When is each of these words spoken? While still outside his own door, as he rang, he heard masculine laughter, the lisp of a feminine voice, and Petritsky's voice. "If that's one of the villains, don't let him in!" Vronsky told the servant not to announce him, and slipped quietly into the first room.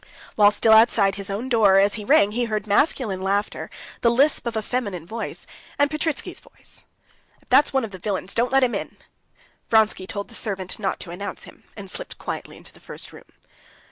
While 0.35 0.49
still 0.49 0.73
outside 0.73 1.13
his 1.13 1.29
own 1.29 1.47
door, 1.47 1.77
as 1.77 1.93
he 1.93 2.03
rang, 2.03 2.31
he 2.31 2.45
heard 2.45 2.65
masculine 2.65 3.21
laughter, 3.21 3.69
the 4.01 4.09
lisp 4.09 4.47
of 4.47 4.55
a 4.55 4.63
feminine 4.63 5.05
voice, 5.05 5.45
and 5.77 5.91
Petritsky's 5.91 6.39
voice. 6.39 6.83
"If 7.39 7.49
that's 7.49 7.71
one 7.71 7.83
of 7.83 7.91
the 7.91 7.99
villains, 7.99 8.33
don't 8.33 8.51
let 8.51 8.63
him 8.63 8.73
in!" 8.73 8.97
Vronsky 9.69 10.07
told 10.07 10.27
the 10.29 10.33
servant 10.33 10.79
not 10.79 10.99
to 11.01 11.11
announce 11.11 11.43
him, 11.43 11.65
and 11.77 11.87
slipped 11.87 12.17
quietly 12.17 12.57
into 12.57 12.73
the 12.73 12.79
first 12.79 13.13
room. 13.13 13.25